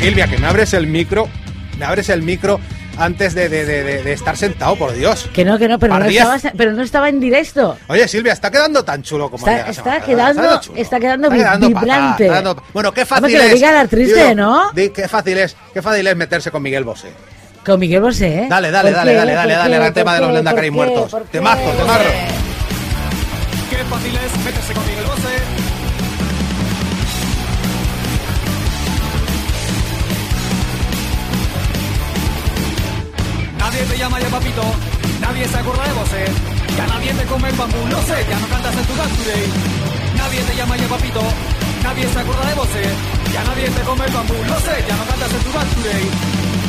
[0.00, 1.28] Silvia, que me abres el micro,
[1.78, 2.58] me abres el micro
[2.96, 5.28] antes de, de- de- de- de estar sentado, por Dios.
[5.32, 7.76] Que no, que no, pero no, estaba, pero no estaba en directo.
[7.88, 10.78] Oye, Silvia, está quedando tan chulo como Está, está quedando, chulo.
[10.78, 12.24] está quedando, Está quedando vibrante.
[12.24, 13.54] está quedando- Bueno, qué fácil Vamos, que lo es.
[13.60, 14.70] diga la triste, Digo, ¿no?
[14.72, 17.08] di- qué fácil es, qué fácil es meterse con Miguel Bosé.
[17.64, 18.46] Con Miguel Bosé, ¿eh?
[18.48, 20.70] Dale, dale, ¿Por dale, dale, dale, ¿Por dale al tema ¿Por de los qué?
[20.70, 21.16] muertos.
[21.30, 22.00] Temazo, temazo.
[23.70, 25.19] Qué fácil es meterse con Miguel Bosé.
[34.40, 34.64] Papito,
[35.20, 36.24] nadie se acuerda de Bosé.
[36.76, 39.46] Ya nadie te come el bambú, lo sé, ya no cantas en tu Today.
[40.16, 41.22] Nadie te llama ya papito,
[41.82, 42.84] nadie se acuerda de Bosé.
[43.32, 46.06] Ya nadie te come el bambú, lo sé, ya no cantas en tu Today.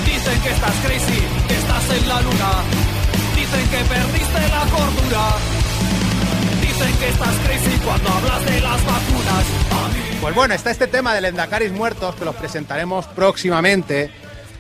[0.06, 2.52] Dicen que estás crazy, que estás en la luna.
[3.36, 5.24] Dicen que perdiste la cordura.
[6.62, 9.46] Dicen que estás crazy cuando hablas de las vacunas.
[10.22, 14.12] Pues bueno, está este tema de Lendakaris muertos que los presentaremos próximamente.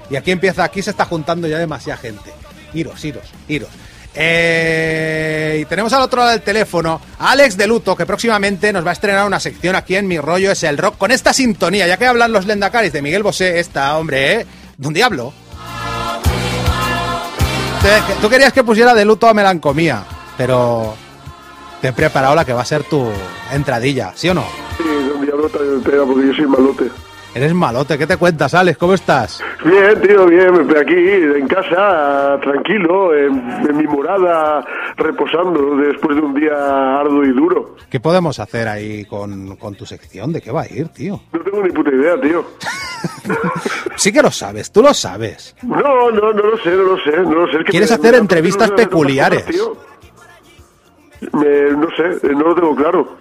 [0.09, 2.41] Y aquí empieza, aquí se está juntando ya demasiada gente.
[2.73, 3.69] Iros, iros, iros.
[4.14, 8.86] Eh, y tenemos al otro lado del teléfono a Alex de Luto, que próximamente nos
[8.86, 11.88] va a estrenar una sección aquí en Mi Rollo es el Rock con esta sintonía,
[11.88, 14.45] ya que hablan los Lendakaris de Miguel Bosé, esta, hombre, ¿eh?
[14.78, 15.31] ¿Don Diablo?
[17.81, 20.03] Te- Tú querías que pusiera de luto a melancolía,
[20.38, 20.94] pero
[21.81, 23.09] te he preparado la que va a ser tu
[23.52, 24.45] entradilla, ¿sí o no?
[24.78, 25.58] Sí, un diablo te
[25.89, 26.85] pega porque yo soy malote.
[27.33, 28.77] Eres malote, ¿qué te cuentas, Alex?
[28.77, 29.41] ¿Cómo estás?
[29.63, 34.65] Bien, tío, bien, aquí en casa, tranquilo, en, en mi morada,
[34.97, 37.77] reposando después de un día arduo y duro.
[37.89, 40.33] ¿Qué podemos hacer ahí con, con tu sección?
[40.33, 41.21] ¿De qué va a ir, tío?
[41.31, 42.45] No tengo ni puta idea, tío.
[43.95, 45.55] Sí que lo sabes, tú lo sabes.
[45.63, 47.57] No, no, no lo sé, no lo sé, no lo sé.
[47.59, 49.45] Es que ¿Quieres me- hacer me- entrevistas no peculiares?
[49.45, 49.75] tío.
[51.33, 53.17] Me- no sé, no lo tengo claro.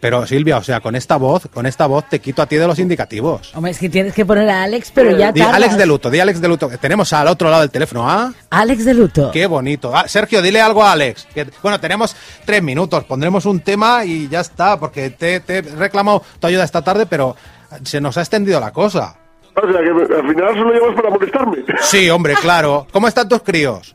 [0.00, 2.66] Pero Silvia, o sea, con esta voz, con esta voz te quito a ti de
[2.68, 3.52] los indicativos.
[3.56, 5.56] Hombre, es que tienes que poner a Alex, pero ya Di tardas.
[5.56, 6.68] Alex de Luto, di Alex de Luto.
[6.80, 8.32] Tenemos al otro lado del teléfono, ¿ah?
[8.50, 9.30] Alex de Luto.
[9.32, 9.96] Qué bonito.
[9.96, 11.26] Ah, Sergio, dile algo a Alex.
[11.34, 12.14] Que- bueno, tenemos
[12.44, 16.62] tres minutos, pondremos un tema y ya está, porque te, te he reclamado tu ayuda
[16.62, 17.34] esta tarde, pero
[17.82, 19.16] se nos ha extendido la cosa.
[19.54, 21.56] O sea, que al final solo llamas para molestarme.
[21.80, 22.86] Sí, hombre, claro.
[22.92, 23.94] ¿Cómo están tus críos?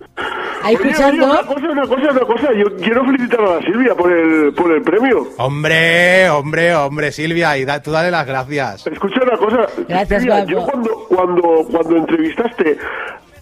[0.61, 1.25] Ahí Oye, oye, escuchando.
[1.25, 2.47] una cosa, una cosa, una cosa.
[2.53, 5.27] Yo quiero felicitar a la Silvia por el, por el premio.
[5.37, 8.87] Hombre, hombre, hombre, Silvia, y da- tú dale las gracias.
[8.87, 9.67] Escucha una cosa.
[9.87, 11.41] Gracias, Silvia, yo cuando, cuando,
[11.71, 12.77] cuando entrevistaste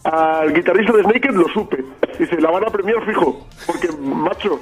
[0.04, 1.84] al guitarrista de Snaked lo supe.
[2.20, 3.48] Dice, la van a premiar fijo.
[3.68, 4.60] Porque, macho,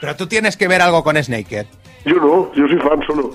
[0.00, 1.66] Pero tú tienes que ver algo con Snaked.
[2.04, 3.30] yo no, yo soy fan solo.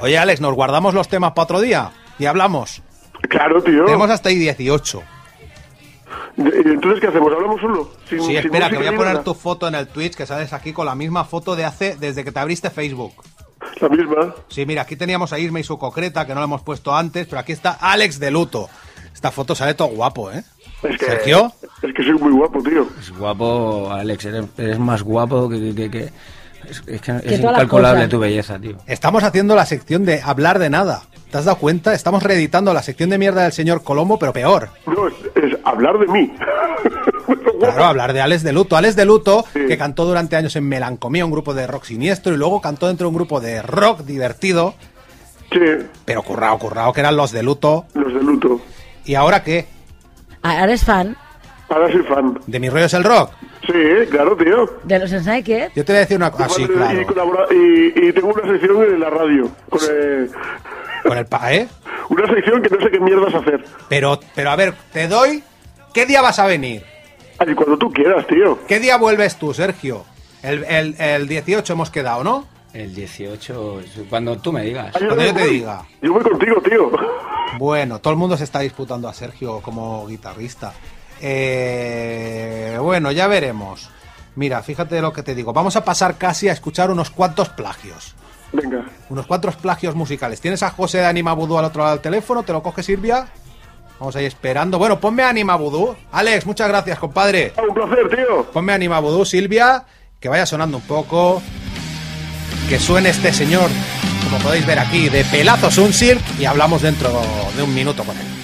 [0.00, 1.90] Oye, Alex, ¿nos guardamos los temas para otro día?
[2.18, 2.82] Y hablamos.
[3.28, 3.84] Claro, tío.
[3.86, 5.02] Tenemos hasta ahí 18.
[6.36, 7.32] ¿Y Entonces, ¿qué hacemos?
[7.32, 7.90] ¿Hablamos solo?
[8.08, 9.24] Sin- Sí, sin espera, que música voy a poner nada?
[9.24, 12.24] tu foto en el Twitch, que sales aquí con la misma foto de hace, desde
[12.24, 13.12] que te abriste Facebook.
[13.80, 14.34] La misma.
[14.48, 17.26] Sí, mira, aquí teníamos a Irma y su concreta, que no lo hemos puesto antes,
[17.26, 18.68] pero aquí está Alex de luto.
[19.12, 20.42] Esta foto sale todo guapo, ¿eh?
[20.82, 21.52] Es que, Sergio.
[21.82, 22.86] Es que soy muy guapo, tío.
[23.00, 25.58] Es guapo, Alex, eres, eres más guapo que...
[25.58, 26.12] que, que- que-
[26.68, 28.76] es, es que es todas las incalculable tu belleza, tío.
[28.86, 31.02] Estamos haciendo la sección de hablar de nada.
[31.30, 31.94] ¿Te has dado cuenta?
[31.94, 34.68] Estamos reeditando la sección de mierda del señor Colombo, pero peor.
[34.86, 36.32] No, es, es hablar de mí.
[37.60, 38.76] Claro, hablar de Alex de Luto.
[38.76, 39.60] Alex de Luto, Sí.
[39.66, 43.06] que cantó durante años en Melancomía, un grupo de rock siniestro, y luego cantó dentro
[43.06, 44.74] de un grupo de rock divertido,
[45.50, 45.60] Sí,
[46.04, 47.86] pero currao, currao, que eran los de Luto.
[47.94, 48.60] los de luto.
[49.06, 49.66] ¿Y ahora qué?
[50.42, 51.16] Ahora eres fan
[51.70, 52.38] Ahora soy fan.
[52.46, 53.30] ¿De mi rollo es el rock?
[53.66, 54.78] Sí, claro, tío.
[54.84, 55.70] de los Snaked.
[55.74, 56.44] Yo te voy a decir una cosa.
[56.46, 57.06] Ah, sí, y, claro.
[57.06, 59.50] colabora- y, y tengo una sección en la radio.
[59.70, 60.28] Con, eh,
[61.02, 61.68] Con el pa, ¿eh?
[62.10, 63.64] una sección que no sé qué mierdas hacer.
[63.88, 65.42] Pero, pero a ver, te doy.
[65.94, 66.84] ¿Qué día vas a venir?
[67.38, 68.58] Ay, cuando tú quieras, tío.
[68.66, 70.04] ¿Qué día vuelves tú, Sergio?
[70.42, 72.46] El, el, el 18 hemos quedado, ¿no?
[72.74, 73.80] El 18,
[74.10, 74.94] cuando tú me digas.
[74.96, 75.50] Ay, Cuando yo te voy.
[75.50, 75.82] diga.
[76.02, 76.90] Yo voy contigo, tío.
[77.58, 80.72] Bueno, todo el mundo se está disputando a Sergio como guitarrista.
[81.26, 83.88] Eh, bueno, ya veremos.
[84.36, 85.54] Mira, fíjate lo que te digo.
[85.54, 88.14] Vamos a pasar casi a escuchar unos cuantos plagios.
[88.52, 88.84] Venga.
[89.08, 90.42] Unos cuantos plagios musicales.
[90.42, 92.42] ¿Tienes a José de Anima Vudú al otro lado del teléfono?
[92.42, 93.26] ¿Te lo coge Silvia?
[93.98, 94.78] Vamos ahí esperando.
[94.78, 95.96] Bueno, ponme Anima Vudú.
[96.12, 97.54] Alex, muchas gracias, compadre.
[97.56, 98.44] Ah, un placer, tío.
[98.52, 99.82] Ponme Anima Vudú, Silvia.
[100.20, 101.40] Que vaya sonando un poco.
[102.68, 103.70] Que suene este señor,
[104.24, 106.22] como podéis ver aquí, de pelazos un silk.
[106.38, 107.10] Y hablamos dentro
[107.56, 108.43] de un minuto con él.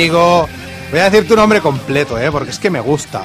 [0.00, 0.48] Amigo.
[0.90, 2.30] Voy a decir tu nombre completo, ¿eh?
[2.32, 3.22] porque es que me gusta.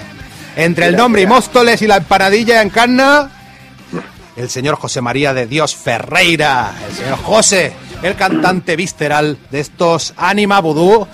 [0.57, 3.31] Entre el nombre y Móstoles y la empanadilla en Canna,
[4.36, 7.72] el señor José María de Dios Ferreira, el señor José,
[8.04, 11.07] el cantante visceral de estos Anima Vudú,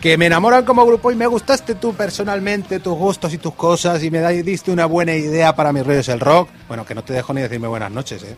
[0.00, 4.02] que me enamoran como grupo y me gustaste tú personalmente, tus gustos y tus cosas,
[4.02, 6.48] y me diste una buena idea para mis rollos el rock.
[6.66, 8.36] Bueno, que no te dejo ni decirme buenas noches, ¿eh?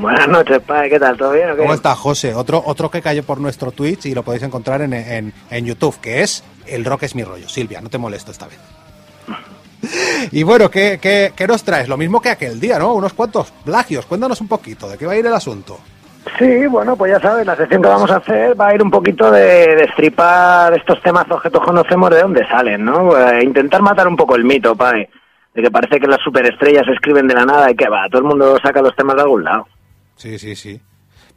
[0.00, 1.16] Buenas noches, padre, ¿qué tal?
[1.16, 1.62] ¿Todo bien o qué?
[1.62, 2.34] ¿Cómo estás, José?
[2.34, 6.00] Otro, otro que cayó por nuestro Twitch y lo podéis encontrar en, en- en YouTube,
[6.00, 7.48] que es El Rock es mi rollo.
[7.48, 8.58] Silvia, no te molesto esta vez.
[10.32, 11.88] Y bueno, ¿qué, qué, qué nos traes?
[11.88, 12.92] Lo mismo que aquel día, ¿no?
[12.92, 14.04] Unos cuantos plagios.
[14.04, 15.78] Cuéntanos un poquito, ¿de qué va a ir el asunto?
[16.38, 18.90] Sí, bueno, pues ya sabes, la sección que vamos a hacer va a ir un
[18.90, 23.16] poquito de destripar estos temazos que todos conocemos de dónde salen, ¿no?
[23.18, 25.08] Eh, intentar matar un poco el mito, padre,
[25.54, 28.20] de que parece que las superestrellas se escriben de la nada y que va, todo
[28.20, 29.66] el mundo saca los temas de algún lado.
[30.20, 30.80] Sí, sí, sí.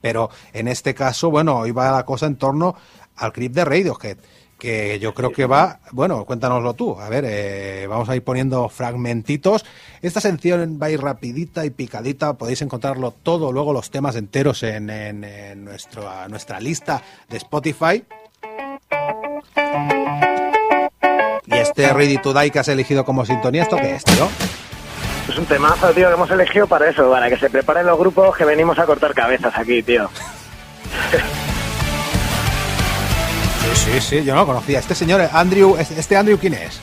[0.01, 2.75] Pero en este caso, bueno, hoy va la cosa en torno
[3.15, 4.17] al clip de Radiohead,
[4.59, 6.99] que yo creo que va, bueno, cuéntanoslo tú.
[6.99, 9.63] A ver, eh, vamos a ir poniendo fragmentitos.
[10.01, 12.33] Esta sección va a ir rapidita y picadita.
[12.33, 18.03] Podéis encontrarlo todo, luego los temas enteros en, en- nuestro, nuestra lista de Spotify.
[21.45, 24.27] Y este Ready to que has elegido como sintonía, ¿esto qué es, tío?
[25.29, 28.35] Es un temazo, tío, que hemos elegido para eso, para que se preparen los grupos
[28.35, 30.09] que venimos a cortar cabezas aquí, tío.
[33.61, 34.79] Sí, sí, sí, yo no lo conocía.
[34.79, 36.79] Este señor, Andrew, ¿este Andrew quién es?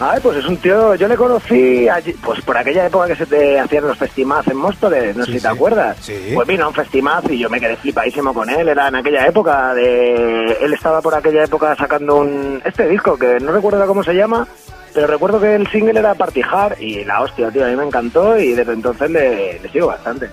[0.00, 3.26] Ay, pues es un tío, yo le conocí allí, pues por aquella época que se
[3.26, 5.54] te hacían los festimaz en Móstoles, no sé Sí, si te sí.
[5.54, 5.96] acuerdas.
[6.00, 6.32] Sí.
[6.34, 9.24] Pues vino a un festimaz y yo me quedé flipadísimo con él, era en aquella
[9.24, 10.58] época de...
[10.60, 12.60] Él estaba por aquella época sacando un...
[12.64, 14.48] este disco, que no recuerdo cómo se llama,
[14.94, 17.84] pero recuerdo que el single era Party Hard y la hostia, tío, a mí me
[17.84, 20.30] encantó y desde entonces le, le sigo bastante.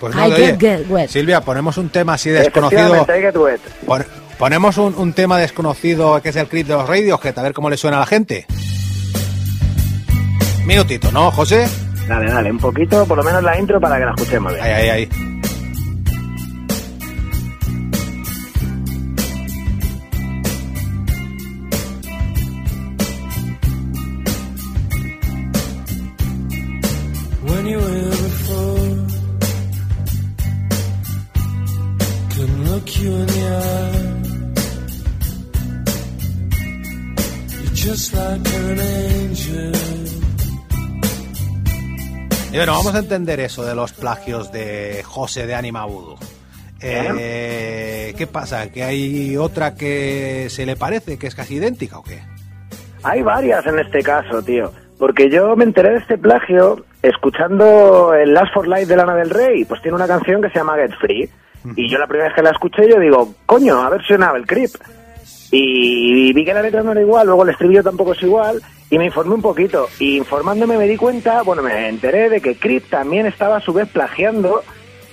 [0.00, 1.08] Pues I nada, get oye, get wet.
[1.08, 2.80] Silvia, ponemos un tema así desconocido.
[2.94, 3.60] Efectivamente, I Get Wet.
[3.86, 4.04] Pon-
[4.38, 7.70] ponemos un, un tema desconocido que es el clip de los Radiohead, a ver cómo
[7.70, 8.46] le suena a la gente.
[10.66, 11.68] Minutito, ¿no, José?
[12.08, 14.64] Dale, dale, un poquito, por lo menos la intro para que la escuchemos bien.
[14.64, 15.08] Ahí, ahí, ahí.
[42.54, 46.16] Y bueno, vamos a entender eso de los plagios de José de Anima Voodoo.
[46.80, 48.70] Eh, ¿Qué pasa?
[48.70, 52.22] ¿Que hay otra que se le parece, que es casi idéntica o qué?
[53.02, 54.70] Hay varias en este caso, tío.
[54.98, 59.30] Porque yo me enteré de este plagio escuchando el Last for Life de Lana del
[59.30, 59.64] Rey.
[59.64, 61.28] Pues tiene una canción que se llama Get Free.
[61.74, 64.36] Y yo la primera vez que la escuché, yo digo, coño, a ver si sonaba
[64.38, 64.70] el creep.
[65.56, 68.98] Y vi que la letra no era igual, luego el estribillo tampoco es igual, y
[68.98, 69.86] me informé un poquito.
[70.00, 73.72] Y informándome me di cuenta, bueno, me enteré de que Creep también estaba a su
[73.72, 74.62] vez plagiando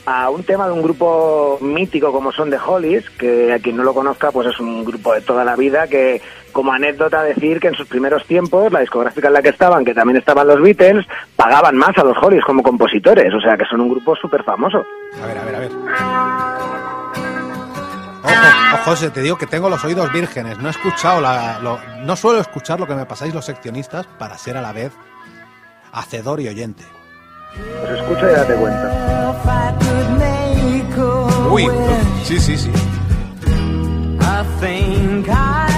[0.07, 3.83] a un tema de un grupo mítico como son The Hollies, que a quien no
[3.83, 6.19] lo conozca, pues es un grupo de toda la vida que,
[6.51, 9.93] como anécdota, decir que en sus primeros tiempos, la discográfica en la que estaban, que
[9.93, 11.05] también estaban los Beatles,
[11.35, 14.83] pagaban más a los Hollies como compositores, o sea que son un grupo súper famoso.
[15.21, 17.00] A ver, a ver, a ver.
[18.23, 18.33] Ojo,
[18.73, 20.57] ojo, José, te digo que tengo los oídos vírgenes.
[20.59, 24.37] No he escuchado la, lo- no suelo escuchar lo que me pasáis los seccionistas para
[24.37, 24.91] ser a la vez
[25.91, 26.83] hacedor y oyente.
[27.55, 28.91] Pues escucha y date cuenta.
[31.49, 31.67] Uy,
[32.23, 32.71] sí, sí, sí.
[34.21, 35.70] I think I'd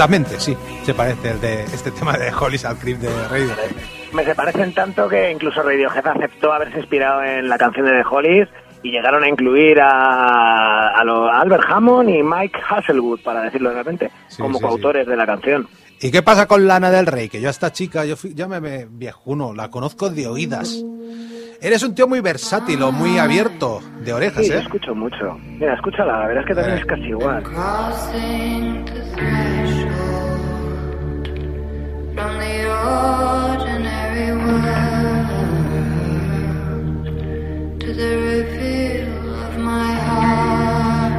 [0.00, 3.70] Ciertamente, sí, se parece el de este tema de Hollis al Creep de Radiohead.
[4.14, 8.04] Me se parecen tanto que incluso Radiohead aceptó haberse inspirado en la canción de The
[8.10, 8.48] Hollies
[8.82, 13.68] y llegaron a incluir a, a, lo- a Albert Hammond y Mike Hasselwood, para decirlo
[13.68, 15.68] de repente, Sí, como sí, coautores de la canción.
[16.00, 17.28] ¿Y qué pasa con Lana del Rey?
[17.28, 20.82] Que yo a esta chica, yo fui- ya me, me viejuno, la conozco de oídas.
[21.60, 24.62] Eres un tío muy versátil o muy abierto de orejas, Sí, yo ¿eh?
[24.62, 25.38] escucho mucho.
[25.58, 26.80] Mira, escúchala, la verdad es que también Eh.
[26.80, 27.42] es casi igual.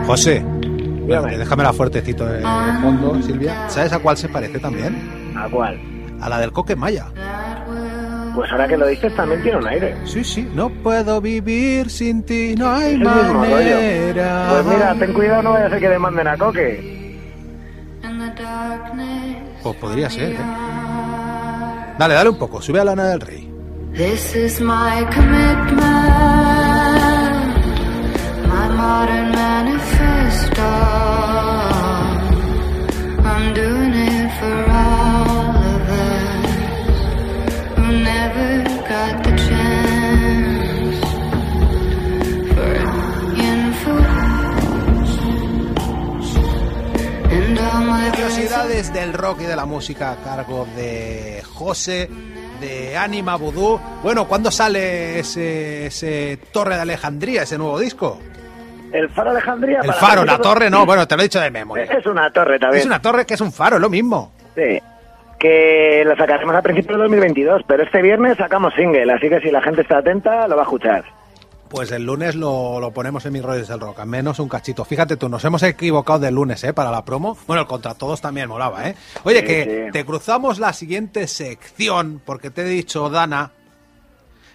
[0.06, 0.44] José,
[1.06, 1.38] Dígame.
[1.38, 2.44] déjamela fuertecito de, de
[2.82, 3.70] fondo, Silvia.
[3.70, 5.32] ¿Sabes a cuál se parece también?
[5.38, 5.80] ¿A cuál?
[6.20, 7.06] A la del Coque Maya.
[8.36, 9.96] Pues ahora que lo dices también tiene un aire.
[10.06, 14.48] Sí, sí, no puedo vivir sin ti, no hay manera.
[14.52, 17.02] Pues mira, ten cuidado, no vaya a ser que demanden a Coque.
[18.04, 19.38] in the darkness.
[19.64, 20.38] Pues podría ser, ¿eh?
[22.02, 23.48] Dale, dale un poco, sube a Lana del Rey.
[23.94, 25.78] This is my commitment,
[28.48, 30.64] my modern manifesto.
[33.24, 33.81] I'm doing
[48.32, 52.10] Curiosidades del rock y de la música a cargo de José,
[52.62, 53.78] de Anima Voodoo.
[54.02, 58.20] Bueno, ¿cuándo sale ese, ese Torre de Alejandría, ese nuevo disco?
[58.94, 59.80] El Faro Alejandría.
[59.80, 61.84] El para faro, la torre no, bueno, te lo he dicho de memoria.
[61.84, 62.80] Es una torre también.
[62.80, 64.32] Es una torre que es un faro, es lo mismo.
[64.56, 64.80] Sí.
[65.38, 69.52] Que la sacaremos a principios de 2022, pero este viernes sacamos single, así que si
[69.52, 71.04] la gente está atenta, lo va a escuchar.
[71.72, 74.84] Pues el lunes lo, lo ponemos en mis rollos del rock, al menos un cachito.
[74.84, 76.74] Fíjate tú, nos hemos equivocado del lunes, ¿eh?
[76.74, 77.38] Para la promo.
[77.48, 78.96] Bueno, el contra todos también molaba, ¿eh?
[79.24, 79.92] Oye, Sí, que sí.
[79.94, 83.52] te cruzamos la siguiente sección, porque te he dicho, Dana.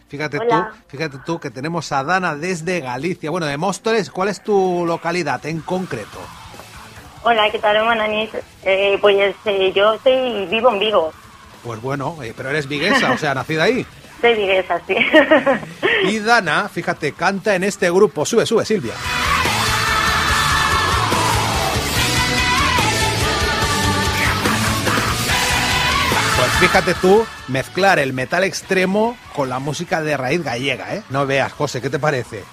[0.09, 0.73] Fíjate Hola.
[0.73, 3.31] tú, fíjate tú que tenemos a Dana desde Galicia.
[3.31, 6.19] Bueno, de Móstoles, ¿cuál es tu localidad en concreto?
[7.25, 8.31] Hola, ¿qué tal, Mananis?
[8.63, 11.13] Eh, pues eh, yo estoy vivo en Vigo.
[11.65, 13.85] Pues bueno, eh, pero eres viguesa, o sea, nacida ahí.
[14.21, 14.97] Soy viguesa, sí.
[16.05, 18.25] Y Dana, fíjate, canta en este grupo.
[18.25, 18.95] Sube, sube, Silvia.
[26.39, 31.03] Pues fíjate tú, mezclar el metal extremo con la música de raíz gallega, ¿eh?
[31.09, 32.45] No veas, José, ¿qué te parece?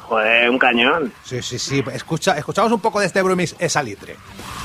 [0.00, 1.12] Joder, un cañón.
[1.22, 1.84] Sí, sí, sí.
[1.92, 4.16] Escucha, escuchamos un poco de este Brumis Esalitre.
[4.16, 4.57] Pues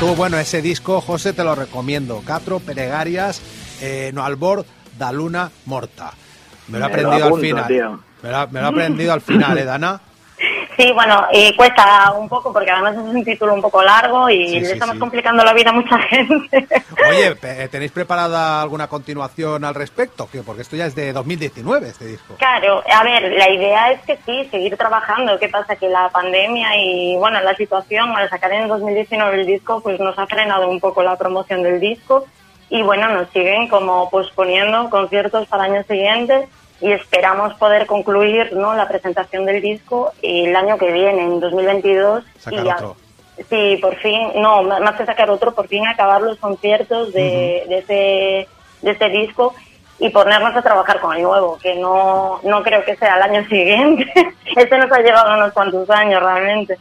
[0.00, 2.22] tú, bueno, ese disco, José, te lo recomiendo.
[2.26, 3.40] Catro Peregarias,
[3.80, 4.64] eh, no albor
[4.98, 6.12] da luna morta.
[6.68, 7.66] Me lo he aprendido al final.
[7.66, 8.00] tío.
[8.22, 10.00] Me lo, me lo he aprendido al final, ¿eh, Dana?
[10.76, 14.46] Sí, bueno, eh, cuesta un poco porque además es un título un poco largo y
[14.48, 15.00] Sí, le sí, estamos sí.
[15.00, 16.66] complicando la vida a mucha gente.
[17.08, 17.34] Oye,
[17.68, 20.28] ¿tenéis preparada alguna continuación al respecto?
[20.30, 20.42] ¿Qué?
[20.42, 22.34] Porque esto ya es de 2019, este disco.
[22.38, 25.38] Claro, a ver, la idea es que sí, seguir trabajando.
[25.38, 25.76] ¿Qué pasa?
[25.76, 30.18] Que la pandemia y, bueno, la situación al sacar en 2019 el disco, pues nos
[30.18, 32.26] ha frenado un poco la promoción del disco
[32.68, 36.48] y, bueno, nos siguen como posponiendo conciertos para años siguientes
[36.80, 42.24] y esperamos poder concluir, ¿no?, la presentación del disco el año que viene, en 2022.
[42.38, 42.96] Sacar y ya- otro.
[43.50, 47.78] Sí, por fin, no, más que sacar otro, por fin acabar los conciertos de, de,
[47.78, 48.48] ese,
[48.80, 49.54] de ese disco
[49.98, 53.46] y ponernos a trabajar con el nuevo, que no, no creo que sea el año
[53.46, 54.10] siguiente.
[54.56, 56.78] este nos ha llevado unos cuantos años realmente.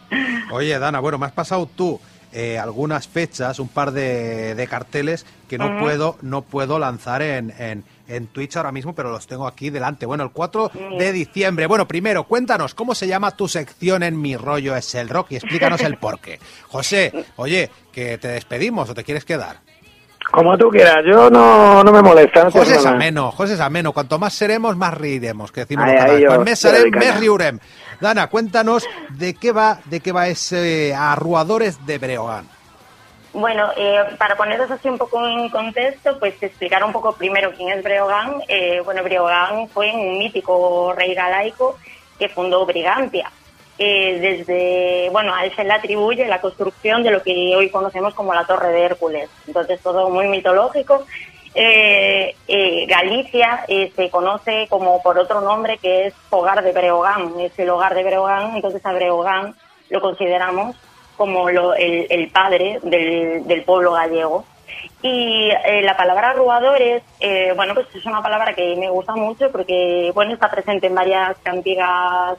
[0.52, 2.00] Oye, Dana, bueno, me has pasado tú
[2.36, 7.54] eh, algunas fechas, un par de, de carteles que no puedo no puedo lanzar en,
[7.58, 10.06] en, en Twitch ahora mismo, pero los tengo aquí delante.
[10.06, 11.66] Bueno, el 4 de diciembre.
[11.68, 15.32] Bueno, primero, cuéntanos, ¿cómo se llama tu sección en Mi Rollo es el Rock?
[15.32, 16.40] Y explícanos el porqué.
[16.68, 19.62] José, oye, que te despedimos o te quieres quedar.
[20.32, 22.44] Como tú quieras, yo no, no me molesta.
[22.44, 23.94] No José es ameno, José es ameno.
[23.94, 26.22] Cuanto más seremos, más reiremos, que decimos ahí catalanes.
[26.22, 27.60] yo, Pues doy serem, més riurem.
[28.02, 32.48] Dana, cuéntanos de qué va, de qué va ese Arruadores de Breogán.
[33.34, 37.70] Bueno, eh, para poneros así un poco en contexto, pues explicar un poco primero quién
[37.78, 38.42] es Breogán.
[38.48, 41.78] Eh, bueno, Breogán fue un mítico rey galaico
[42.18, 43.30] que fundó Brigantia.
[43.78, 48.14] Eh, desde, bueno, a él se le atribuye la construcción de lo que hoy conocemos
[48.14, 49.30] como la Torre de Hércules.
[49.48, 51.06] Entonces, todo muy mitológico.
[51.54, 57.34] Eh, eh, Galicia eh, se conoce como por otro nombre que es Hogar de Breogán,
[57.40, 59.56] es el hogar de Breogán, entonces a Breogán
[59.90, 60.76] lo consideramos
[61.16, 64.44] como lo- el, el padre del, del pueblo gallego.
[65.02, 69.50] Y eh, la palabra ruadores, eh, bueno, pues es una palabra que me gusta mucho
[69.52, 72.38] porque, bueno, está presente en varias cantigas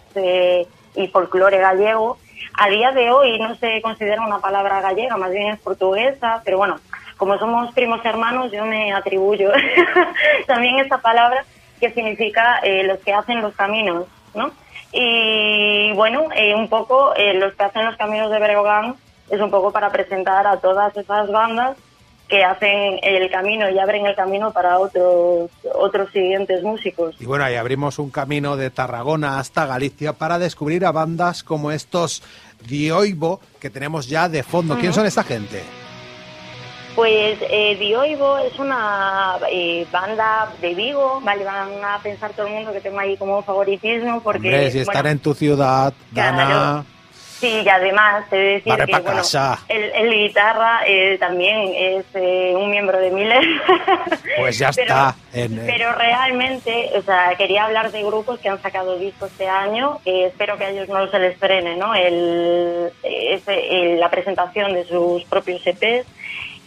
[0.97, 2.19] y folclore gallego.
[2.55, 6.59] A día de hoy no se considera una palabra gallega, más bien es portuguesa, pero
[6.59, 6.81] bueno,
[7.17, 9.51] como somos primos hermanos, yo me atribuyo
[10.47, 11.45] también esta palabra
[11.81, 14.51] que significa eh, los que hacen los caminos, ¿no?
[14.93, 18.95] Y bueno, eh, un poco eh, los que hacen los caminos de Breogán
[19.31, 21.77] es un poco para presentar a todas esas bandas
[22.29, 27.15] que hacen el camino y abren el camino para otros otros siguientes músicos.
[27.21, 31.71] Y bueno, ahí abrimos un camino de Tarragona hasta Galicia para descubrir a bandas como
[31.71, 32.23] estos
[32.67, 34.77] Dioibo que tenemos ya de fondo.
[34.77, 35.63] ¿Quién son esta gente?
[36.97, 41.45] Pues eh, Dioivo es una eh, banda de Vigo, ¿vale?
[41.45, 44.49] Van a pensar todo el mundo que tengo ahí como favoritismo porque...
[44.49, 46.96] Hombre, si están bueno, en tu ciudad, Dana, Claro.
[47.47, 49.23] Sí, y además he de decir Barre que bueno,
[49.69, 53.45] el, el guitarra eh, también es eh, un miembro de Miller.
[54.39, 55.15] pues ya Pero- está.
[55.33, 59.49] En, eh, Pero realmente, o sea, quería hablar de grupos que han sacado discos este
[59.49, 59.99] año.
[60.05, 61.95] espero que a ellos no se les frene, ¿no?
[61.95, 66.07] El, ese- el- la presentación de sus propios EPs.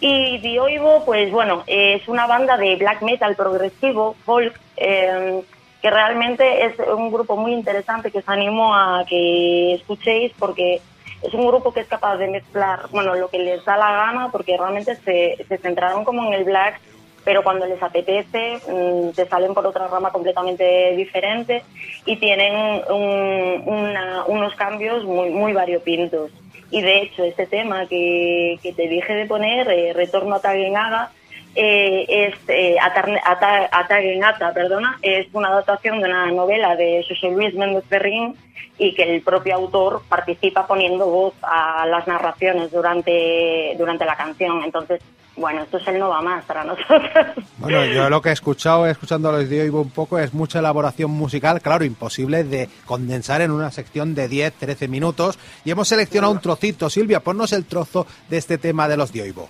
[0.02, 5.42] Y Dioivo, pues bueno, es una banda de black metal progresivo, folk, eh,
[5.82, 10.82] que realmente es un grupo muy interesante que os animo a que escuchéis porque
[11.22, 14.30] es un grupo que es capaz de mezclar, bueno, lo que les da la gana,
[14.32, 16.80] porque realmente se, se centraron como en el black,
[17.26, 21.64] pero cuando les apetece mm, te salen por otra rama completamente diferente
[22.06, 22.54] y tienen
[22.90, 26.32] un- una- unos cambios muy, muy variopintos.
[26.72, 31.12] Y de hecho, este tema que, que te dije de poner, eh, Retorno a Tagenaga,
[31.56, 37.32] eh, es eh, Atarne- Ata- Atagenata, perdona, es una adaptación de una novela de José
[37.34, 38.36] Luis Méndez Ferrín
[38.78, 44.64] y que el propio autor participa poniendo voz a las narraciones durante, durante la canción.
[44.64, 45.02] Entonces,
[45.36, 47.02] bueno, esto es el no va más para nosotros.
[47.60, 51.62] Bueno, yo lo que he escuchado, escuchando los Dioibo un poco, es mucha elaboración musical,
[51.62, 55.38] claro, imposible de condensar en una sección de 10, 13 minutos.
[55.66, 56.90] Y hemos seleccionado un trocito.
[56.90, 59.50] Silvia, ponnos el trozo de este tema de los Dioibo.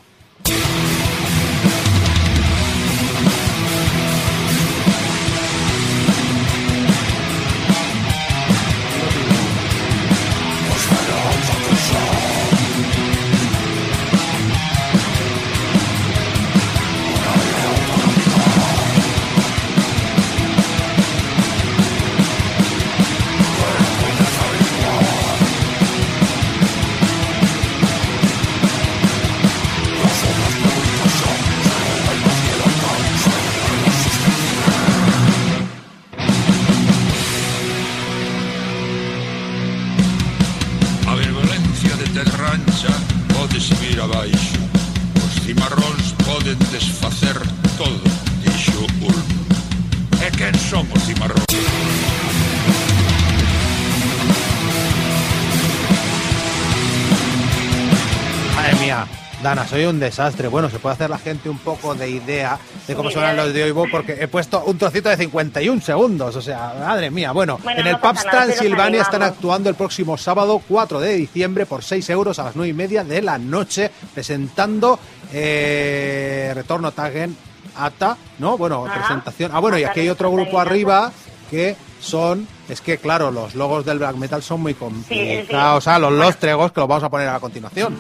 [59.69, 60.47] Soy un desastre.
[60.47, 63.85] Bueno, se puede hacer la gente un poco de idea de cómo suenan los Dioibo
[63.91, 66.35] porque he puesto un trocito de 51 segundos.
[66.35, 67.31] O sea, madre mía.
[67.31, 69.75] Bueno, Bueno, en el no pasa Pub nada, Stand sí los Silvania están actuando el
[69.75, 73.37] próximo sábado 4 de diciembre por 6 euros a las 9 y media de la
[73.37, 74.99] noche presentando
[75.31, 77.35] eh, Retorno Tagen
[77.75, 78.57] Ata, ¿no?
[78.57, 78.99] Bueno, Ajá.
[78.99, 79.51] presentación.
[79.53, 81.11] Ah, bueno, y aquí hay otro grupo arriba
[81.51, 85.77] que son, es que claro, los logos del black metal son muy complicados.
[85.77, 86.23] O sea, los Bueno.
[86.25, 87.95] lóstregos que los vamos a poner a continuación.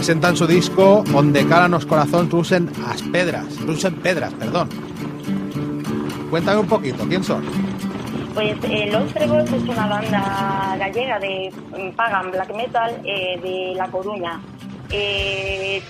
[0.00, 4.66] Presentan su disco Onde calan los corazones rusen as pedras, rusen pedras, perdón.
[6.30, 7.44] Cuéntame un poquito, ¿quién son?
[8.32, 13.74] Pues eh, Los Tregos es una banda gallega de mm, pagan black metal eh, de
[13.76, 14.40] La Coruña.
[14.88, 15.82] Eh,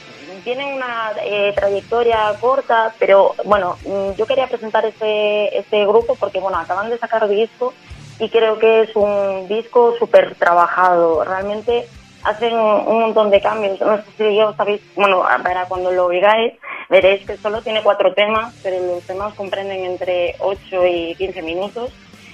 [0.43, 6.41] tienen una eh, trayectoria corta, pero bueno, mm, yo quería presentar este, este grupo porque
[6.41, 7.73] bueno, acaban de sacar disco
[8.19, 11.23] y creo que es un disco súper trabajado.
[11.23, 11.87] Realmente
[12.25, 13.81] hacen un montón de cambios.
[13.81, 16.55] No sé si yo sabéis, bueno, para cuando lo oigáis,
[16.89, 21.93] veréis que solo tiene cuatro temas, pero los temas comprenden entre 8 y 15 minutos.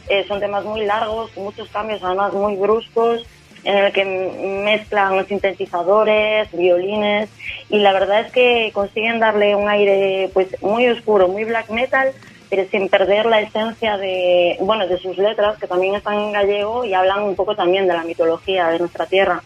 [0.09, 3.27] Eh, son temas muy largos, muchos cambios, además muy bruscos,
[3.65, 7.29] en el que mezclan sintetizadores, violines,
[7.69, 12.13] y la verdad es que consiguen darle un aire pues muy oscuro, muy black metal,
[12.49, 16.85] pero sin perder la esencia de, bueno, de sus letras, que también están en gallego
[16.85, 19.43] y hablan un poco también de la mitología de nuestra tierra.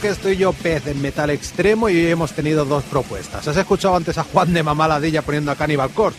[0.00, 3.46] Que estoy yo pez en metal extremo y hoy hemos tenido dos propuestas.
[3.46, 6.18] ¿Has escuchado antes a Juan de Mamaladilla poniendo a Cannibal Corpse?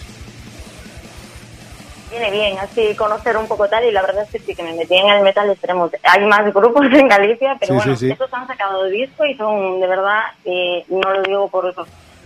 [2.12, 4.74] Viene bien, así conocer un poco tal, y la verdad es que sí, que me
[4.74, 5.90] metí en el metal extremo.
[6.04, 8.12] Hay más grupos en Galicia, pero Sí, bueno, sí, sí.
[8.12, 11.74] estos han sacado disco y son de verdad, eh, no lo digo por,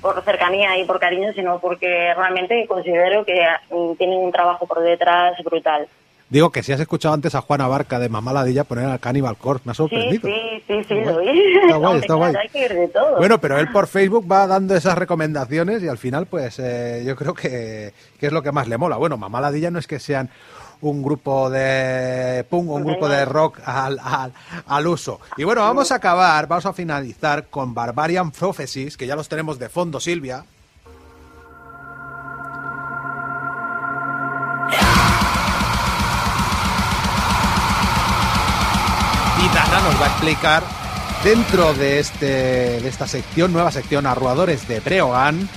[0.01, 4.81] por cercanía y por cariño, sino porque realmente considero que mm, tienen un trabajo por
[4.81, 5.87] detrás brutal.
[6.29, 9.63] Digo que si has escuchado antes a Juana Barca de Mamaladilla poner a Cannibal Corpse,
[9.65, 10.27] me ha sorprendido.
[10.27, 11.57] sí, sí, sí, lo vi.
[11.63, 12.35] Está guay, está guay.
[12.35, 13.17] hay que ir de todo.
[13.17, 17.15] Bueno, pero él por Facebook va dando esas recomendaciones y al final, pues eh, yo
[17.15, 18.97] creo que, que es lo que más le mola.
[18.97, 20.29] Bueno, Mamaladilla no es que sean
[20.81, 24.33] un grupo de punk un grupo de rock al, al,
[24.65, 25.19] al uso.
[25.37, 29.59] Y bueno, vamos a acabar, vamos a finalizar con Barbarian Prophecies, que ya los tenemos
[29.59, 30.43] de fondo, Silvia.
[39.83, 40.63] Nos va a explicar
[41.23, 45.47] dentro de, este, de esta sección, nueva sección, Arruadores de Breogán,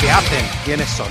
[0.00, 0.46] ¿qué hacen?
[0.64, 1.08] ¿Quiénes son?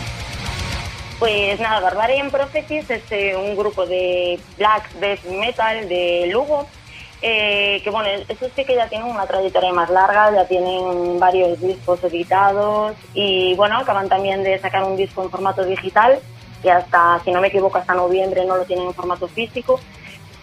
[1.20, 6.68] Pues nada, Barbarian Prophecies es eh, un grupo de black death metal de Lugo.
[7.22, 11.60] eh, que bueno, eso sí que ya tienen una trayectoria más larga, ya tienen varios
[11.60, 16.20] discos editados y bueno, acaban también de sacar un disco en formato digital,
[16.62, 19.80] que hasta, si no me equivoco, hasta noviembre no lo tienen en formato físico,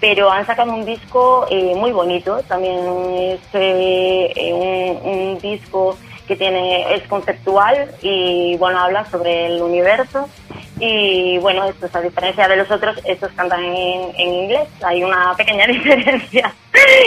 [0.04, 2.76] pero han sacado un disco eh, muy bonito, también
[3.16, 5.96] es eh, eh, un, un disco
[6.28, 10.28] que tiene es conceptual y bueno habla sobre el universo.
[10.78, 14.68] Y bueno estos a diferencia de los otros estos cantan en, en inglés.
[14.82, 16.54] Hay una pequeña diferencia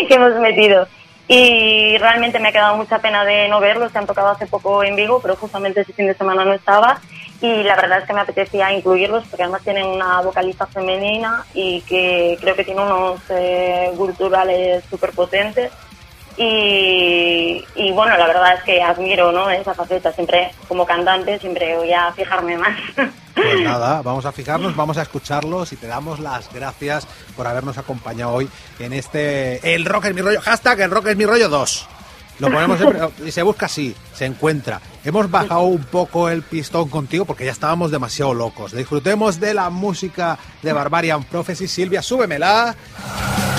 [0.08, 0.88] que hemos metido.
[1.28, 3.92] Y realmente me ha quedado mucha pena de no verlos.
[3.92, 7.00] Se han tocado hace poco en Vigo pero justamente ese fin de semana no estaba
[7.42, 11.82] y la verdad es que me apetecía incluirlos porque además tienen una vocalista femenina y
[11.82, 15.72] que creo que tiene unos eh, culturales súper potentes
[16.38, 19.50] y, y bueno, la verdad es que admiro ¿no?
[19.50, 20.12] esa faceta.
[20.14, 22.78] Siempre, como cantante, siempre voy a fijarme más.
[23.34, 27.80] Pues nada, vamos a fijarnos, vamos a escucharlos y te damos las gracias por habernos
[27.80, 28.48] acompañado hoy
[28.78, 31.90] en este El Rock es mi rollo, hashtag El Rock es mi rollo 2.
[32.40, 32.80] Lo ponemos
[33.26, 34.80] y se busca así, se encuentra.
[35.04, 38.74] Hemos bajado un poco el pistón contigo porque ya estábamos demasiado locos.
[38.74, 41.68] Disfrutemos de la música de Barbarian Prophecy.
[41.68, 42.76] Silvia, súbemela.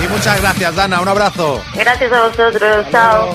[0.05, 1.01] Y muchas gracias, Dana.
[1.01, 1.61] Un abrazo.
[1.75, 2.87] Gracias a vosotros.
[2.91, 3.35] Chao.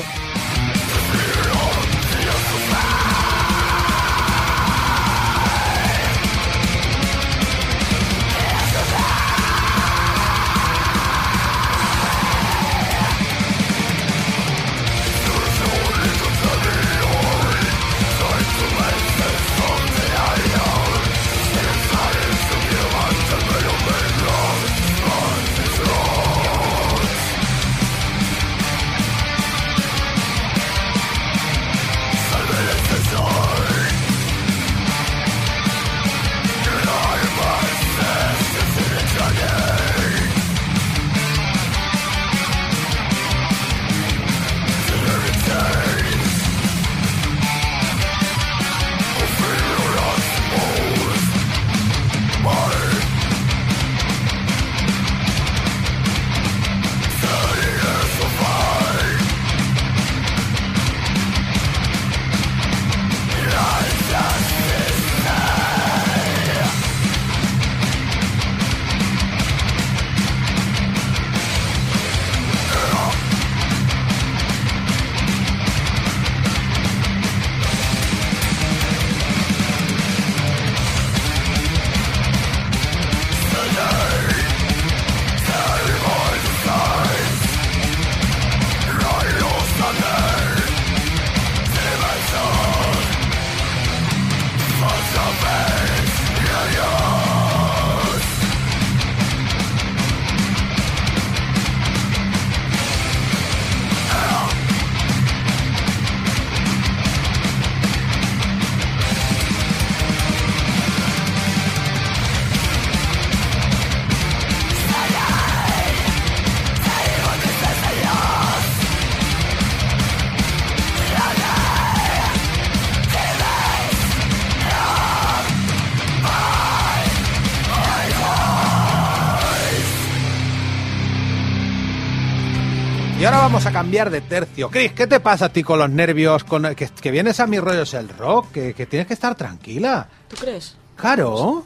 [133.84, 134.70] Cambiar de tercio.
[134.70, 136.46] Chris, ¿qué te pasa a ti con los nervios?
[136.46, 140.08] Con que, que vienes a mis rollos el rock, que, que tienes que estar tranquila.
[140.30, 140.76] ¿Tú crees?
[140.96, 141.66] Claro.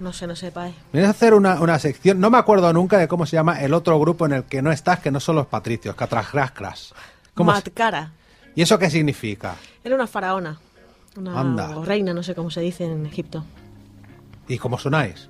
[0.00, 0.74] No sé, no sé, Pai.
[0.92, 3.72] Vienes a hacer una, una sección, no me acuerdo nunca de cómo se llama el
[3.72, 6.92] otro grupo en el que no estás, que no son los patricios, Catrasgrascras.
[7.34, 8.10] ¿Cómo se- Matcara.
[8.56, 9.54] ¿Y eso qué significa?
[9.84, 10.58] Era una faraona.
[11.16, 11.72] Una Anda.
[11.84, 13.44] reina, no sé cómo se dice en Egipto.
[14.48, 15.28] ¿Y cómo sonáis?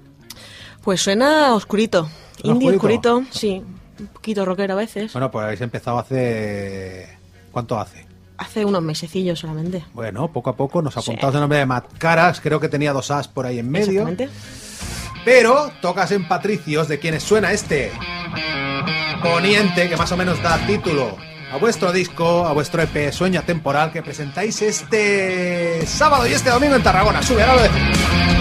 [0.83, 2.09] Pues suena oscurito.
[2.41, 3.63] ¿Suena Indie oscurito, sí.
[3.99, 5.13] Un poquito rockero a veces.
[5.13, 7.09] Bueno, pues habéis empezado hace...
[7.53, 8.07] ¿Cuánto hace?
[8.37, 9.85] Hace unos mesecillos solamente.
[9.93, 13.11] Bueno, poco a poco nos apuntamos el nombre de Matt Caras, creo que tenía dos
[13.13, 14.03] As por ahí en medio.
[14.03, 14.29] Exactamente.
[15.25, 17.93] Pero tocas en Patricios de quienes suena este
[19.23, 21.17] poniente que más o menos da título
[21.51, 26.75] a vuestro disco, a vuestro EP Sueño Temporal que presentáis este sábado y este domingo
[26.75, 27.23] en Tarragona.
[27.23, 28.34] Sube, ahora lo decimos.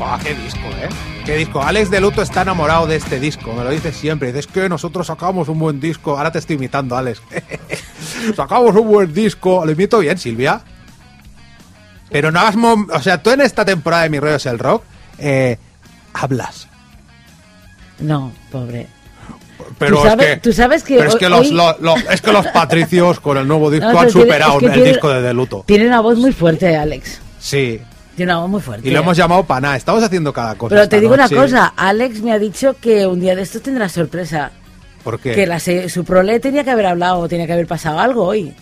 [0.00, 0.88] Buah, qué disco, ¿eh?
[1.26, 1.62] Qué disco.
[1.62, 4.32] Alex de Luto está enamorado de este disco, me lo dice siempre.
[4.32, 6.16] Dices que nosotros sacamos un buen disco.
[6.16, 7.20] Ahora te estoy imitando, Alex.
[8.36, 9.62] sacamos un buen disco.
[9.66, 10.62] Lo imito bien, Silvia.
[12.10, 12.56] Pero no hagas...
[12.56, 14.82] mom- O sea, tú en esta temporada de Mi Rollo es el Rock,
[15.18, 15.58] eh,
[16.14, 16.66] hablas.
[17.98, 18.86] No, pobre.
[19.78, 21.46] Pero ¿Tú es sabes- que, tú sabes que pero es hoy- que los,
[22.10, 24.72] es que los patricios con el nuevo disco No, han tiene- superado es que el
[24.72, 25.64] tiene- disco de De Luto.
[25.66, 27.20] Tiene una voz muy fuerte, Alex.
[27.38, 27.80] Sí.
[28.16, 28.86] Tiene muy fuerte.
[28.86, 29.76] Y lo hemos llamado Paná.
[29.76, 30.74] Estamos haciendo cada cosa.
[30.74, 33.88] Pero te digo una cosa, Alex me ha dicho que un día de estos tendrá
[33.88, 34.50] sorpresa.
[35.02, 35.32] ¿Por qué?
[35.32, 38.54] Que la se- su prole tenía que haber hablado, tenía que haber pasado algo hoy.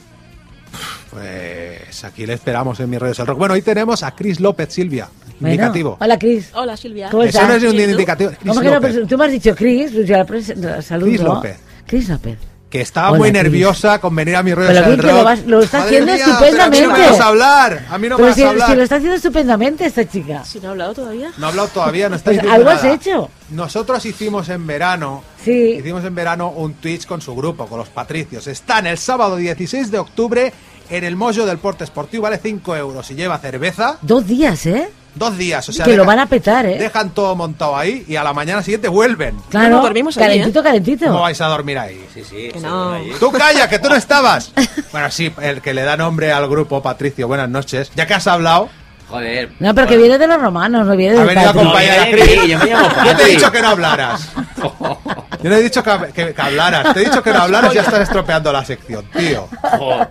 [1.11, 3.39] Pues aquí le esperamos en mis redes del rock.
[3.39, 5.09] Bueno, hoy tenemos a Chris López Silvia.
[5.41, 5.97] Bueno, Indicativo.
[6.01, 6.51] Hola, Cris.
[6.55, 7.09] Hola, Silvia.
[7.11, 7.49] ¿Cómo Eso estás?
[7.49, 8.31] no es un indicativo.
[8.31, 8.81] Chris ¿Cómo que no?
[8.81, 10.17] Pues tú me has dicho Cris, pues yo
[10.57, 11.09] la saludo.
[11.09, 11.57] Cris López.
[11.87, 12.39] Cris López.
[12.71, 15.79] Que estaba Hola, muy nerviosa con venir a mis redes Pero lo vas- lo está
[15.79, 16.85] Madre haciendo mía, pero estupendamente.
[16.85, 17.87] A mí no me vas a hablar.
[17.91, 18.69] A mí no me Pero vas si, a hablar.
[18.71, 20.45] si lo está haciendo estupendamente esta chica.
[20.45, 21.31] Si no ha hablado todavía.
[21.39, 22.95] No ha hablado todavía, no está Pues diciendo algo has nada.
[22.95, 23.31] hecho.
[23.51, 25.77] Nosotros hicimos en verano, Sí.
[25.79, 28.47] hicimos en verano un Twitch con su grupo, con los Patricios.
[28.47, 30.53] Están el sábado 16 de octubre
[30.91, 33.97] en el Mojo del Porte Esportivo, vale 5 euros y lleva cerveza.
[34.03, 34.91] Dos días, ¿eh?
[35.15, 36.79] Dos días, o sea, que lo van a petar, ¿eh?
[36.79, 39.37] dejan todo montado ahí y a la mañana siguiente vuelven.
[39.49, 41.07] Claro, No, dormimos allí, calentito, calentito.
[41.07, 42.07] ¿Cómo vais a dormir ahí?
[42.15, 42.51] Sí, sí.
[42.53, 42.95] Que no.
[43.19, 44.53] Tú calla, que tú no estabas.
[44.93, 47.91] Bueno, sí, el que le da nombre al grupo, Patricio, buenas noches.
[47.95, 48.69] Ya que has hablado,
[49.09, 49.51] Joder.
[49.59, 50.03] No, pero que Bueno.
[50.03, 52.47] viene de los romanos, no viene ha de venido a acompañar a No, Chris.
[52.47, 52.59] yo
[53.07, 54.29] Yo te he dicho que no hablaras.
[55.43, 56.93] Yo no he dicho que, que- que hablaras.
[56.93, 59.49] Te he dicho que no hablaras y ya estás estropeando la sección, tío.
[59.79, 60.09] Joder.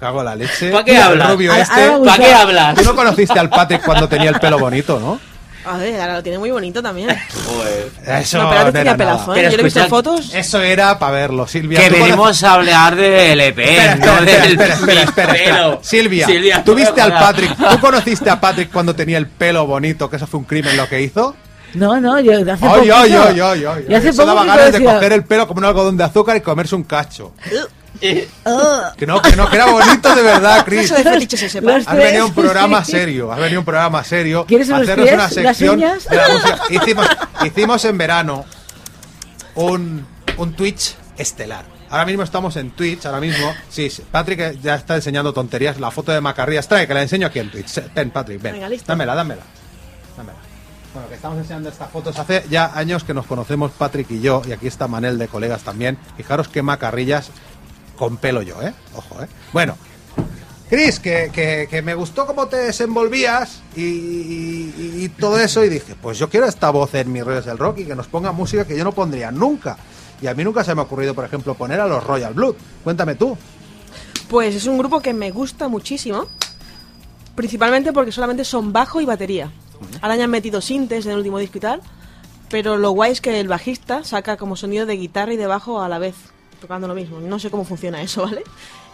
[0.00, 0.70] Cago en la leche.
[0.70, 1.30] ¿Pa' qué hablas?
[1.32, 1.98] rubio Ahora- este.
[1.98, 2.74] me ¿Para qué hablas?
[2.76, 5.18] Tú no conociste al Patrick cuando tenía el pelo bonito, ¿no?
[5.68, 7.08] A ver, ahora lo tiene muy bonito también.
[7.44, 7.90] Joder.
[8.20, 9.38] Eso no, pero no tenía pelazo, ¿eh?
[9.38, 10.32] Pero Yo le he visto fotos.
[10.32, 11.80] Eso era para verlo, Silvia.
[11.80, 15.02] Que ¿Tú conoces- venimos a hablar del EP, Espera, no espera, del espera, espera,
[15.34, 15.78] espera.
[15.82, 17.12] Silvia, Silvia, ¿tú no me viste al.
[17.14, 17.56] Patrick?
[17.56, 20.08] ¿Tú conociste a Patrick cuando tenía el pelo bonito?
[20.08, 21.34] Que eso fue un crimen lo que hizo.
[21.74, 22.96] No, no, yo de hace Ay, poquito.
[22.96, 23.84] ay, ay, ay, ay.
[23.88, 26.36] Y hace Eso poco daba ganas de coger el pelo como un algodón de azúcar
[26.36, 27.32] y comerse un cacho.
[28.44, 30.66] Ah, Que no, que no, que era bonito de verdad.
[30.66, 30.90] Los
[31.86, 34.44] Has venido a un programa serio, has venido a un programa serio.
[34.46, 36.04] ¿Quieres unos hacernos pies, una las sección uñas?
[36.08, 36.58] de la música.
[36.70, 37.06] Hicimos,
[37.44, 38.44] hicimos en verano
[39.54, 40.06] un,
[40.36, 41.64] un Twitch estelar.
[41.88, 43.54] Ahora mismo estamos en Twitch, ahora mismo.
[43.68, 45.78] Sí, sí, Patrick ya está enseñando tonterías.
[45.78, 46.66] La foto de Macarrías.
[46.66, 47.80] Trae, que la enseño aquí en Twitch.
[47.94, 48.54] Ven, Patrick, ven.
[48.54, 48.86] Venga, listo.
[48.88, 49.42] Dámela, dámela.
[50.16, 50.38] Dámela.
[50.92, 54.40] Bueno, que estamos enseñando estas fotos hace ya años que nos conocemos Patrick y yo,
[54.48, 55.98] y aquí está Manel de colegas también.
[56.16, 57.28] Fijaros qué macarrillas
[57.96, 58.72] con pelo yo, ¿eh?
[58.94, 59.26] Ojo, ¿eh?
[59.52, 59.76] Bueno,
[60.68, 65.68] Cris, que, que- que me gustó cómo te desenvolvías y, y- y todo eso, y
[65.68, 68.32] dije, pues yo quiero esta voz en mis redes del rock y que nos ponga
[68.32, 69.76] música que yo no pondría nunca.
[70.20, 72.54] Y a mí nunca se me ha ocurrido, por ejemplo, poner a los Royal Blood.
[72.82, 73.36] Cuéntame tú.
[74.28, 76.26] Pues es un grupo que me gusta muchísimo,
[77.34, 79.52] principalmente porque solamente son bajo y batería.
[80.00, 81.80] Ahora ya han metido sintes en el último disco y tal,
[82.48, 85.82] pero lo guay es que el bajista saca como sonido de guitarra y de bajo
[85.82, 86.14] a la vez,
[86.60, 87.20] tocando lo mismo.
[87.20, 88.42] No sé cómo funciona eso, ¿vale?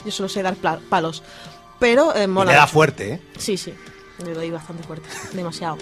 [0.04, 0.54] Yo solo sé dar
[0.88, 1.22] palos.
[1.78, 2.50] Pero eh, Y mola.
[2.52, 2.72] le da mucho.
[2.74, 3.22] fuerte, ¿eh?
[3.38, 3.74] Sí, sí,
[4.24, 5.78] le doy bastante fuerte, demasiado.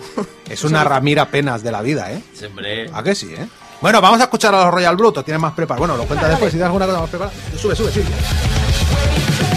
[0.48, 2.22] Es una ramira apenas de la vida, ¿eh?
[2.34, 2.90] Siempre.
[2.92, 3.46] ¿A que sí, eh?
[3.80, 5.18] Bueno, vamos a escuchar a los Royal Blood.
[5.18, 5.80] ¿O tienes más preparado?
[5.86, 6.50] Bueno, lo cuenta después.
[6.50, 7.36] Si tienes alguna cosa más preparada.
[7.58, 9.49] Sube, sube, sube.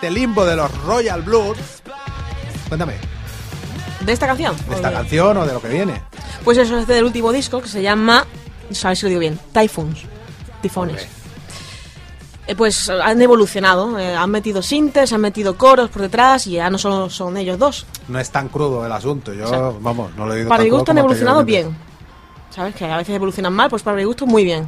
[0.00, 1.58] Este limbo de los Royal Blood.
[2.68, 2.94] Cuéntame,
[4.00, 4.56] ¿De esta canción?
[4.66, 6.00] de esta canción o de lo que viene.
[6.42, 8.24] Pues eso es del último disco que se llama,
[8.82, 10.04] ver si lo digo bien, Typhoons,
[10.62, 11.06] tifones.
[12.46, 16.70] Eh, pues han evolucionado, eh, han metido sintes, han metido coros por detrás y ya
[16.70, 17.84] no solo son ellos dos.
[18.08, 19.34] No es tan crudo el asunto.
[19.34, 21.76] Yo, O sea, vamos, no lo he oído Para mi gusto han evolucionado bien.
[22.48, 22.74] ¿Sabes?
[22.74, 24.66] Que a veces evolucionan mal, pues para mi gusto muy bien.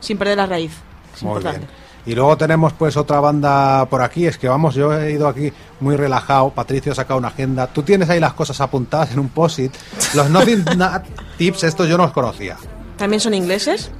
[0.00, 0.72] Sin perder la raíz.
[1.14, 1.58] Es Muy importante.
[1.66, 1.70] bien.
[2.06, 5.52] Y luego tenemos pues otra banda por aquí, es que vamos, yo he ido aquí
[5.80, 9.28] muy relajado, Patricio ha sacado una agenda, tú tienes ahí las cosas apuntadas en un
[9.28, 9.72] post-it,
[10.14, 10.64] los Nothing
[11.38, 12.56] Tips, estos yo no los conocía.
[12.96, 13.90] También son ingleses.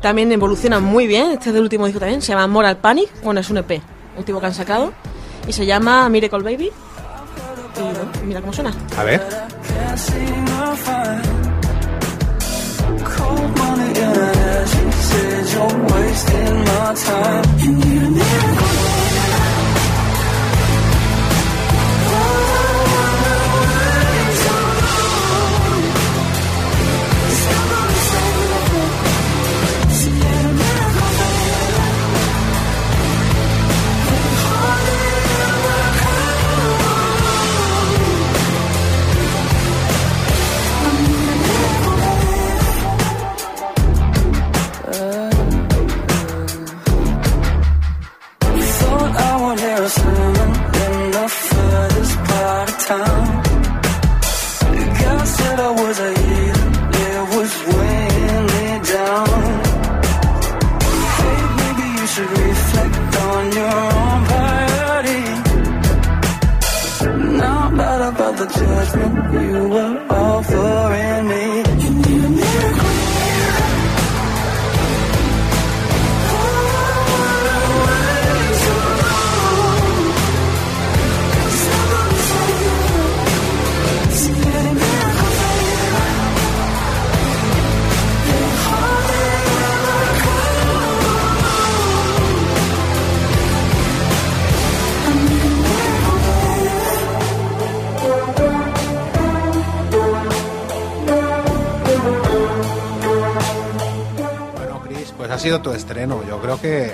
[0.00, 1.32] También evolucionan muy bien.
[1.32, 2.22] Este es del último disco también.
[2.22, 3.10] Se llama Moral Panic.
[3.24, 3.82] Bueno, es un EP.
[4.16, 4.92] Último que han sacado.
[5.48, 6.70] Y se llama Miracle Baby.
[7.76, 8.72] Y bueno, mira cómo suena.
[8.96, 9.22] A ver.
[15.56, 17.58] You're wasting my time.
[17.60, 18.95] You need a miracle.
[105.46, 106.90] Sido tu estreno, yo creo que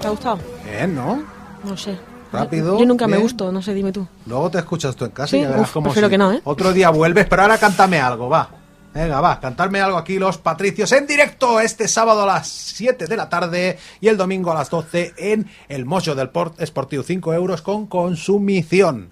[0.00, 0.38] ¿Te ha gustado?
[0.64, 1.24] bien, ¿no?
[1.64, 1.98] No sé.
[2.32, 4.06] Rápido, Yo nunca me gusto, no sé, dime tú.
[4.26, 6.00] Luego te escuchas tú en casa Sí, y ya verás uf, cómo sí.
[6.08, 6.40] que no, ¿eh?
[6.44, 8.48] Otro día vuelves, pero ahora cántame algo, va.
[8.94, 13.16] Venga, va, cantarme algo aquí los Patricios en directo este sábado a las 7 de
[13.16, 17.34] la tarde y el domingo a las 12 en el Mocho del Port Sportivo 5
[17.34, 19.10] euros con consumición.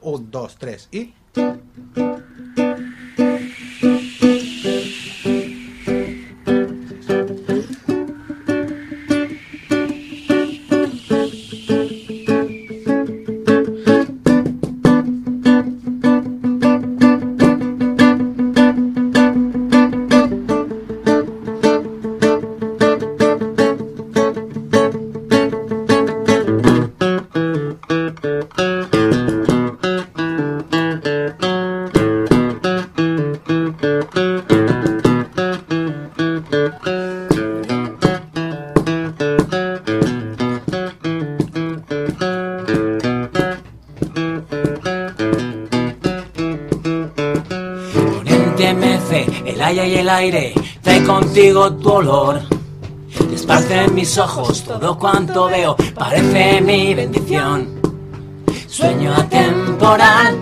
[0.00, 1.12] Un, dos, tres y...
[51.84, 52.00] tu
[53.70, 57.78] en mis ojos todo cuanto veo, parece mi bendición.
[58.66, 60.38] Sueño atemporal,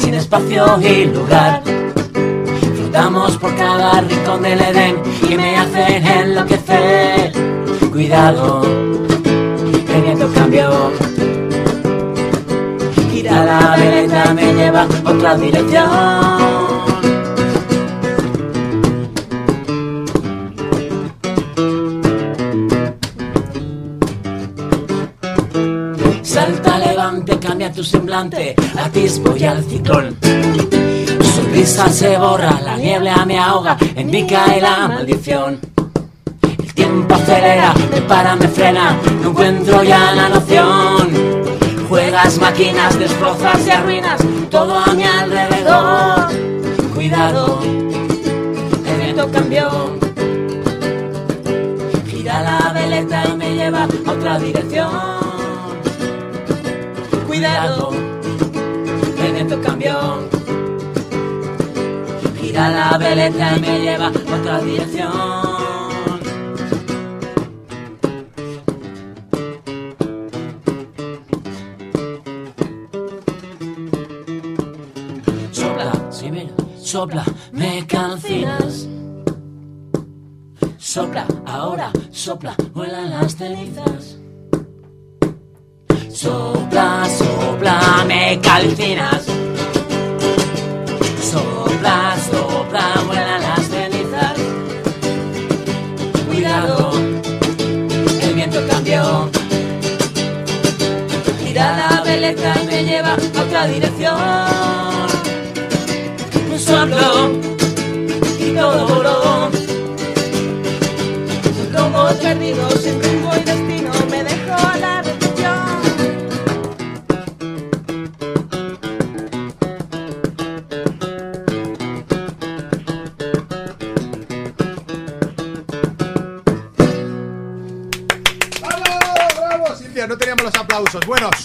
[0.00, 1.62] sin espacio y lugar.
[2.74, 4.96] Flotamos por cada rincón del Edén
[5.30, 7.32] y me hacen enloquecer.
[7.92, 8.62] Cuidado,
[9.94, 10.90] el viento cambió.
[13.12, 16.63] Gira la veleta, me lleva a otra dirección.
[28.14, 30.16] Semblante, atisbo y al ciclón.
[30.20, 35.58] Tu sonrisa se borra, la niebla me ahoga, en mí cae la maldición.
[36.42, 41.10] El tiempo acelera, me para, me frena, no encuentro ya la noción.
[41.88, 46.30] Juegas máquinas, destrozas y arruinas todo a mi alrededor.
[46.94, 49.98] Cuidado, el viento cambió.
[52.06, 55.24] Gira la veleta y me lleva a otra dirección.
[57.26, 58.03] Cuidado,
[59.36, 60.28] el viento cambió.
[62.40, 65.12] Gira la veleta y me lleva a otra dirección.
[76.80, 77.24] Sopla,
[103.66, 104.16] dirección.
[106.50, 107.32] Un soplo
[108.38, 109.50] y todo voló.
[111.76, 113.03] Como perdido, sin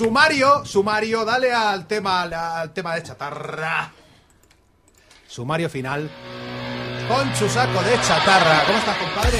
[0.09, 3.91] sumario, sumario, dale al tema, al tema de chatarra.
[5.27, 6.09] Sumario final.
[7.07, 8.63] Con Chusaco de chatarra.
[8.65, 9.37] ¿Cómo estás, compadre?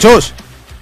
[0.00, 0.34] Chus.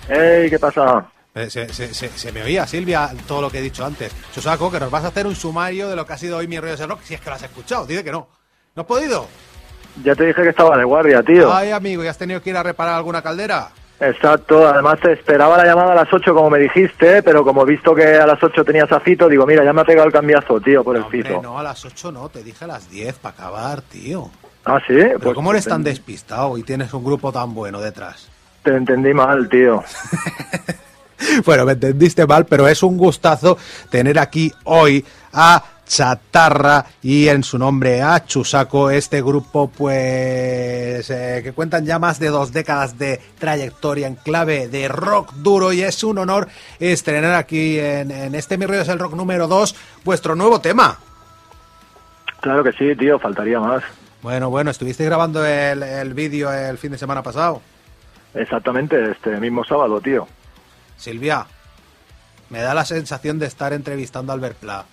[0.08, 0.50] ¡Ey!
[0.50, 1.06] ¿Qué pasa?
[1.36, 4.12] Eh, Se, se- se- se me oía, Silvia, todo lo que he dicho antes.
[4.34, 6.58] Chusaco, que nos vas a hacer un sumario de lo que ha sido hoy mi
[6.58, 7.86] rollo de rock, si es que lo has escuchado.
[7.86, 8.26] Dice que no.
[8.74, 9.28] ¿No has podido?
[10.02, 11.54] Ya te dije que estaba de guardia, tío.
[11.54, 13.70] Ay, amigo, ¿y has tenido que ir a reparar alguna caldera?
[14.00, 17.66] Exacto, además te esperaba la llamada a las 8 como me dijiste, pero como he
[17.66, 20.12] visto que a las 8 tenías a Fito, digo, mira, ya me ha pegado el
[20.12, 21.42] cambiazo, tío, por el Hombre, Fito.
[21.42, 24.30] no, a las 8 no, te dije a las 10 para acabar, tío.
[24.64, 28.28] Ah, sí, Pero pues ¿cómo eres tan despistado y tienes un grupo tan bueno detrás?
[28.62, 29.82] te entendí mal, tío.
[31.44, 33.58] Bueno, me entendiste mal, pero es un gustazo
[33.90, 41.40] tener aquí hoy a Chatarra y en su nombre a Chusaco, este grupo pues eh,
[41.42, 45.82] que cuentan ya más de dos décadas de trayectoria en clave de rock duro y
[45.82, 46.46] es un honor
[46.78, 49.74] estrenar aquí en, en este Mi Rollo es el Rock número 2
[50.04, 50.96] vuestro nuevo tema.
[52.40, 53.82] Claro que sí, tío, faltaría más.
[54.22, 57.62] Bueno, bueno, estuviste grabando el, el vídeo el fin de semana pasado.
[58.34, 60.28] Exactamente, este mismo sábado, tío.
[60.96, 61.46] Silvia,
[62.48, 64.84] me da la sensación de estar entrevistando a Albert Pla.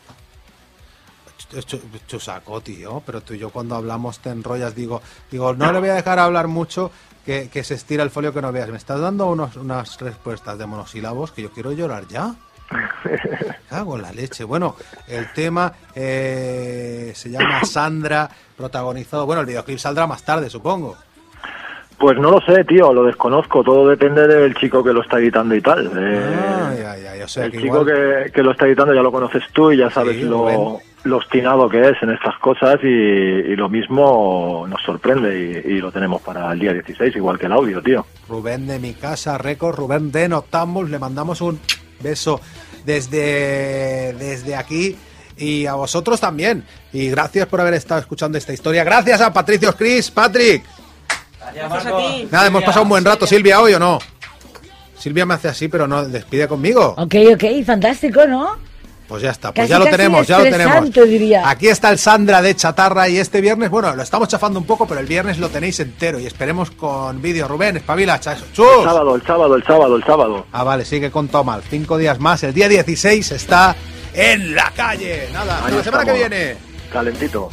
[1.38, 5.71] Ch- ch- Chusaco, tío, pero tú y yo cuando hablamos te enrollas, digo, digo, no
[5.71, 6.91] le voy a dejar hablar mucho,
[7.25, 8.69] que, que se estira el folio que no veas.
[8.69, 12.33] Me estás dando unos- unas respuestas de monosílabos que yo quiero llorar ya.
[13.69, 14.43] Cago en la leche.
[14.43, 14.75] Bueno,
[15.07, 19.25] el tema eh, se llama Sandra, protagonizado.
[19.25, 20.95] Bueno, el videoclip saldrá más tarde, supongo.
[21.99, 23.63] Pues no lo sé, tío, lo desconozco.
[23.63, 25.88] Todo depende del chico que lo está editando y tal.
[25.97, 26.35] Eh,
[26.69, 29.01] Ay, ay, ay, o sea el que chico igual- que, que lo está editando ya
[29.01, 30.79] lo conoces tú y ya sabes Sí, lo.
[31.07, 35.79] Lo obstinado que es en estas cosas y, y lo mismo nos sorprende y, y
[35.79, 38.05] lo tenemos para el día 16, igual que el audio, tío.
[38.27, 41.59] Rubén de mi casa, récord, Rubén de Noctambul, le mandamos un
[42.01, 42.39] beso
[42.85, 44.95] desde, desde aquí
[45.37, 46.63] y a vosotros también.
[46.93, 48.83] Y gracias por haber estado escuchando esta historia.
[48.83, 50.63] Gracias a Patricio Cris, Patrick.
[51.53, 52.27] Gracias a ti.
[52.31, 53.99] Nada, hemos pasado un buen rato, Silvia, hoy o no.
[54.97, 56.95] Silvia me hace así, pero no despide conmigo.
[56.97, 58.57] Ok, ok, fantástico, ¿no?
[59.07, 60.91] Pues ya está, pues Casi, ya lo tenemos, ya lo tenemos.
[60.91, 61.49] diría.
[61.49, 64.85] Aquí está el Sandra de Chatarra y este viernes, bueno, lo estamos chafando un poco,
[64.85, 67.47] pero el viernes lo tenéis entero y esperemos con vídeo.
[67.47, 68.43] Rubén, espabila, chas.
[68.51, 68.65] ¡Chus!
[68.79, 70.45] El sábado, el sábado, el sábado, el sábado.
[70.51, 71.61] Ah, vale, sigue con Tomal.
[71.69, 72.43] Cinco días más.
[72.43, 73.75] El día 16 está
[74.13, 75.29] en la calle.
[75.31, 76.55] Nada, hasta Ahí la semana que viene.
[76.91, 77.49] Calentito.